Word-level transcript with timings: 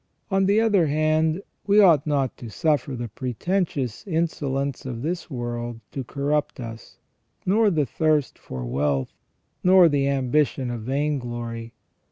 On 0.31 0.47
the 0.47 0.59
other 0.59 0.87
hand, 0.87 1.43
we 1.67 1.79
ought 1.79 2.07
not 2.07 2.35
to 2.37 2.49
suffer 2.49 2.95
the 2.95 3.07
pretentious 3.07 4.03
insolence 4.07 4.83
of 4.83 5.03
this 5.03 5.29
world 5.29 5.79
to 5.91 6.03
corrupt 6.03 6.59
us, 6.59 6.97
nor 7.45 7.69
the 7.69 7.85
thirst 7.85 8.39
for 8.39 8.65
wealth, 8.65 9.13
nor 9.63 9.87
the 9.87 10.07
ambition 10.07 10.71
of 10.71 10.81
vainglory. 10.81 11.73